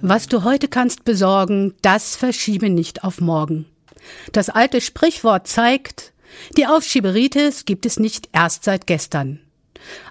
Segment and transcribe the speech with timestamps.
[0.00, 3.66] Was du heute kannst besorgen, das verschiebe nicht auf morgen.
[4.30, 6.12] Das alte Sprichwort zeigt,
[6.56, 9.40] die Aufschieberitis gibt es nicht erst seit gestern.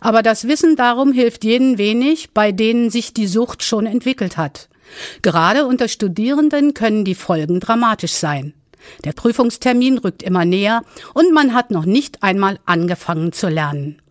[0.02, 4.68] Aber das Wissen darum hilft jenen wenig, bei denen sich die Sucht schon entwickelt hat.
[5.22, 8.54] Gerade unter Studierenden können die Folgen dramatisch sein.
[9.06, 10.82] Der Prüfungstermin rückt immer näher
[11.14, 14.02] und man hat noch nicht einmal angefangen zu lernen.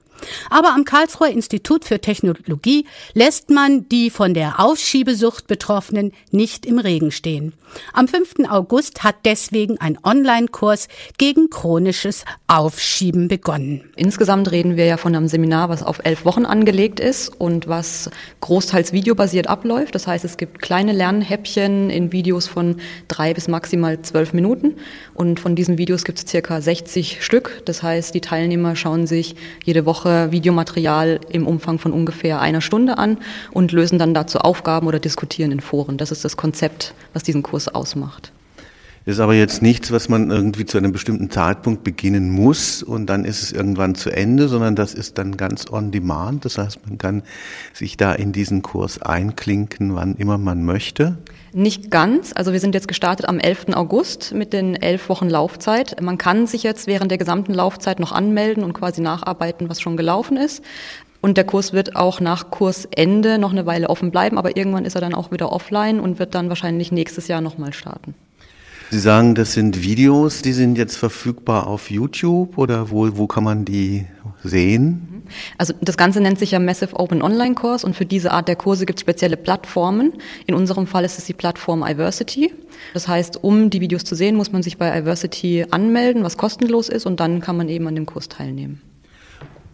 [0.51, 6.79] Aber am Karlsruher Institut für Technologie lässt man die von der Aufschiebesucht Betroffenen nicht im
[6.79, 7.53] Regen stehen.
[7.93, 8.49] Am 5.
[8.49, 10.89] August hat deswegen ein Online-Kurs
[11.19, 13.91] gegen chronisches Aufschieben begonnen.
[13.97, 18.11] Insgesamt reden wir ja von einem Seminar, was auf elf Wochen angelegt ist und was
[18.41, 19.95] großteils videobasiert abläuft.
[19.95, 22.77] Das heißt, es gibt kleine Lernhäppchen in Videos von
[23.09, 24.77] drei bis maximal zwölf Minuten.
[25.15, 27.63] Und von diesen Videos gibt es circa 60 Stück.
[27.65, 32.99] Das heißt, die Teilnehmer schauen sich jede Woche Videomaterial im Umfang von ungefähr einer Stunde
[32.99, 33.19] an
[33.53, 35.99] und lösen dann dazu Aufgaben oder diskutieren in Foren.
[35.99, 38.33] Das ist das Konzept, was diesen Kurs ausmacht.
[39.07, 43.25] Ist aber jetzt nichts, was man irgendwie zu einem bestimmten Zeitpunkt beginnen muss und dann
[43.25, 46.45] ist es irgendwann zu Ende, sondern das ist dann ganz on demand.
[46.45, 47.23] Das heißt, man kann
[47.73, 51.19] sich da in diesen Kurs einklinken, wann immer man möchte.
[51.53, 52.33] Nicht ganz.
[52.35, 53.67] Also wir sind jetzt gestartet am 11.
[53.75, 56.03] August mit den elf Wochen Laufzeit.
[56.03, 59.97] Man kann sich jetzt während der gesamten Laufzeit noch anmelden und quasi nacharbeiten, was schon
[59.97, 60.65] gelaufen ist.
[61.21, 64.97] Und der Kurs wird auch nach Kursende noch eine Weile offen bleiben, aber irgendwann ist
[64.97, 68.17] er dann auch wieder offline und wird dann wahrscheinlich nächstes Jahr nochmal starten.
[68.91, 73.43] Sie sagen, das sind Videos, die sind jetzt verfügbar auf YouTube oder wo, wo kann
[73.43, 74.07] man die
[74.45, 75.25] sehen?
[75.59, 78.55] Also das Ganze nennt sich ja Massive Open Online Kurs und für diese Art der
[78.55, 80.13] Kurse gibt es spezielle Plattformen.
[80.47, 82.53] In unserem Fall ist es die Plattform Iversity.
[82.95, 86.89] Das heißt, um die Videos zu sehen, muss man sich bei Iversity anmelden, was kostenlos
[86.89, 88.81] ist und dann kann man eben an dem Kurs teilnehmen.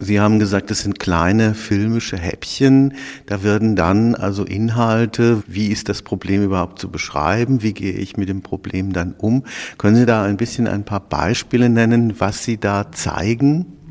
[0.03, 2.95] Sie haben gesagt, das sind kleine filmische Häppchen.
[3.25, 8.17] Da werden dann also Inhalte, wie ist das Problem überhaupt zu beschreiben, wie gehe ich
[8.17, 9.43] mit dem Problem dann um.
[9.77, 13.82] Können Sie da ein bisschen ein paar Beispiele nennen, was Sie da zeigen?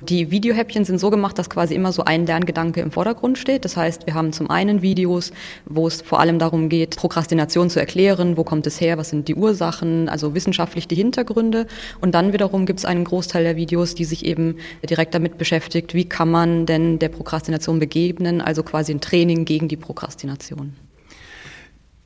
[0.00, 3.64] Die Videohäppchen sind so gemacht, dass quasi immer so ein Lerngedanke im Vordergrund steht.
[3.64, 5.32] Das heißt, wir haben zum einen Videos,
[5.66, 9.28] wo es vor allem darum geht, Prokrastination zu erklären, wo kommt es her, was sind
[9.28, 11.66] die Ursachen, also wissenschaftlich die Hintergründe.
[12.00, 14.56] Und dann wiederum gibt es einen Großteil der Videos, die sich eben
[14.88, 19.68] direkt damit beschäftigt, wie kann man denn der Prokrastination begegnen, also quasi ein Training gegen
[19.68, 20.74] die Prokrastination.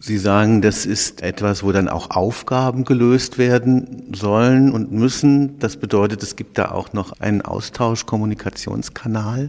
[0.07, 5.59] Sie sagen, das ist etwas, wo dann auch Aufgaben gelöst werden sollen und müssen.
[5.61, 9.49] Das bedeutet, es gibt da auch noch einen Austausch-Kommunikationskanal.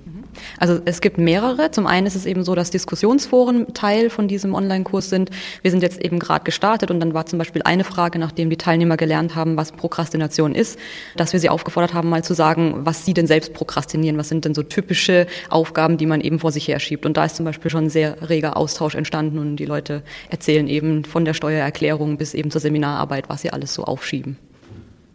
[0.58, 1.72] Also es gibt mehrere.
[1.72, 5.30] Zum einen ist es eben so, dass Diskussionsforen Teil von diesem Online-Kurs sind.
[5.62, 8.56] Wir sind jetzt eben gerade gestartet und dann war zum Beispiel eine Frage, nachdem die
[8.56, 10.80] Teilnehmer gelernt haben, was Prokrastination ist,
[11.18, 14.18] dass wir sie aufgefordert haben, mal zu sagen, was sie denn selbst prokrastinieren.
[14.18, 17.06] Was sind denn so typische Aufgaben, die man eben vor sich her schiebt.
[17.06, 20.45] Und da ist zum Beispiel schon ein sehr reger Austausch entstanden und die Leute erzählen,
[20.46, 24.38] erzählen, eben von der Steuererklärung bis eben zur Seminararbeit, was sie alles so aufschieben.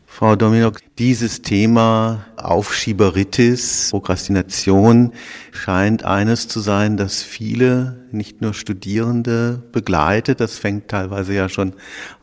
[0.04, 5.12] Frau Dominok, dieses Thema Aufschieberitis, Prokrastination
[5.52, 10.40] scheint eines zu sein, das viele, nicht nur Studierende begleitet.
[10.40, 11.74] Das fängt teilweise ja schon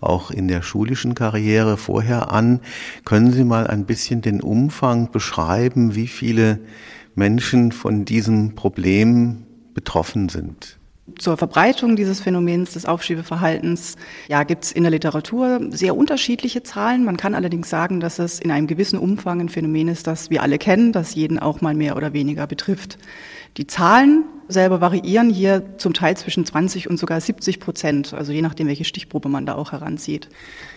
[0.02, 2.60] auch in der schulischen Karriere vorher an.
[3.06, 6.60] Können Sie mal ein bisschen den Umfang beschreiben, wie viele
[7.16, 10.77] Menschen von diesem Problem betroffen sind?
[11.18, 13.96] Zur Verbreitung dieses Phänomens des Aufschiebeverhaltens
[14.28, 17.06] ja, gibt es in der Literatur sehr unterschiedliche Zahlen.
[17.06, 20.42] Man kann allerdings sagen, dass es in einem gewissen Umfang ein Phänomen ist, das wir
[20.44, 22.98] alle kennen, das jeden auch mal mehr oder weniger betrifft.
[23.56, 28.42] Die Zahlen selber variieren hier zum Teil zwischen 20 und sogar 70 Prozent, also je
[28.42, 30.30] nachdem, welche Stichprobe man da auch heranzieht.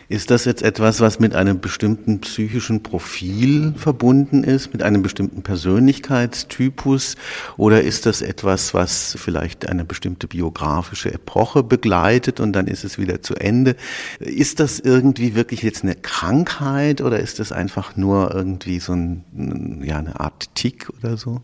[0.08, 5.42] Ist das jetzt etwas, was mit einem bestimmten psychischen Profil verbunden ist, mit einem bestimmten
[5.42, 7.14] Persönlichkeitstypus,
[7.56, 12.98] oder ist das etwas, was vielleicht eine bestimmte biografische Epoche begleitet und dann ist es
[12.98, 13.76] wieder zu Ende?
[14.18, 19.80] Ist das irgendwie wirklich jetzt eine Krankheit oder ist das einfach nur irgendwie so ein,
[19.84, 21.40] ja, eine Art Tick oder so?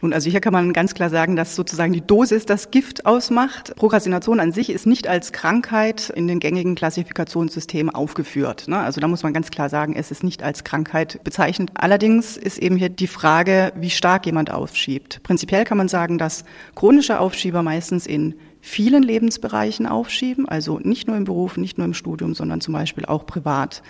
[0.00, 3.74] Nun, also hier kann man ganz klar sagen, dass sozusagen die Dosis das Gift ausmacht.
[3.76, 8.68] Prokrastination an sich ist nicht als Krankheit in den gängigen Klassifikationssystemen aufgeführt.
[8.68, 8.78] Ne?
[8.78, 11.70] Also da muss man ganz klar sagen, es ist nicht als Krankheit bezeichnet.
[11.74, 15.22] Allerdings ist eben hier die Frage, wie stark jemand aufschiebt.
[15.22, 16.44] Prinzipiell kann man sagen, dass
[16.74, 18.34] chronische Aufschieber meistens in
[18.66, 23.04] vielen Lebensbereichen aufschieben, also nicht nur im Beruf, nicht nur im Studium, sondern zum Beispiel
[23.04, 23.82] auch privat.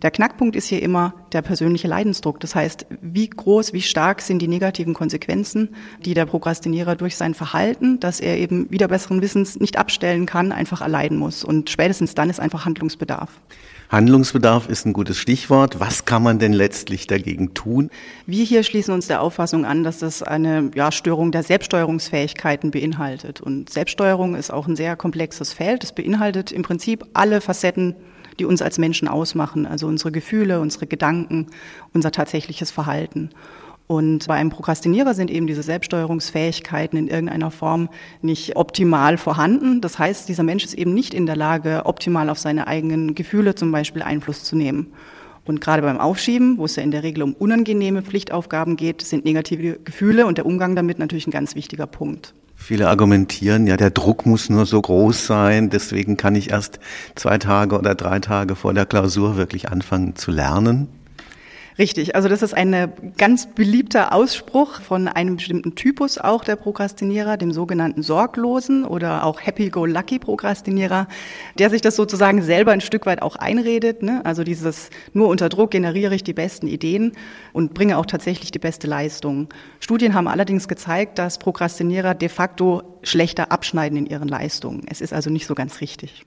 [0.00, 2.40] Der Knackpunkt ist hier immer, der persönliche Leidensdruck.
[2.40, 5.76] Das heißt, wie groß, wie stark sind die negativen Konsequenzen,
[6.06, 10.50] die der Prokrastinierer durch sein Verhalten, dass er eben wieder besseren Wissens nicht abstellen kann,
[10.50, 11.44] einfach erleiden muss.
[11.44, 13.38] Und spätestens dann ist einfach Handlungsbedarf.
[13.92, 15.78] Handlungsbedarf ist ein gutes Stichwort.
[15.78, 17.90] Was kann man denn letztlich dagegen tun?
[18.24, 23.42] Wir hier schließen uns der Auffassung an, dass das eine ja, Störung der Selbststeuerungsfähigkeiten beinhaltet.
[23.42, 25.84] Und Selbststeuerung ist auch ein sehr komplexes Feld.
[25.84, 27.94] Es beinhaltet im Prinzip alle Facetten,
[28.38, 31.48] die uns als Menschen ausmachen, also unsere Gefühle, unsere Gedanken,
[31.92, 33.28] unser tatsächliches Verhalten.
[33.86, 37.88] Und bei einem Prokrastinierer sind eben diese Selbststeuerungsfähigkeiten in irgendeiner Form
[38.22, 39.80] nicht optimal vorhanden.
[39.80, 43.54] Das heißt, dieser Mensch ist eben nicht in der Lage, optimal auf seine eigenen Gefühle
[43.54, 44.92] zum Beispiel Einfluss zu nehmen.
[45.44, 49.24] Und gerade beim Aufschieben, wo es ja in der Regel um unangenehme Pflichtaufgaben geht, sind
[49.24, 52.34] negative Gefühle und der Umgang damit natürlich ein ganz wichtiger Punkt.
[52.54, 56.78] Viele argumentieren, ja, der Druck muss nur so groß sein, deswegen kann ich erst
[57.16, 60.86] zwei Tage oder drei Tage vor der Klausur wirklich anfangen zu lernen.
[61.78, 67.38] Richtig, also das ist ein ganz beliebter Ausspruch von einem bestimmten Typus auch der Prokrastinierer,
[67.38, 71.08] dem sogenannten Sorglosen oder auch Happy-Go-Lucky-Prokrastinierer,
[71.58, 74.02] der sich das sozusagen selber ein Stück weit auch einredet.
[74.02, 74.20] Ne?
[74.24, 77.12] Also dieses nur unter Druck generiere ich die besten Ideen
[77.54, 79.48] und bringe auch tatsächlich die beste Leistung.
[79.80, 84.82] Studien haben allerdings gezeigt, dass Prokrastinierer de facto schlechter abschneiden in ihren Leistungen.
[84.88, 86.26] Es ist also nicht so ganz richtig.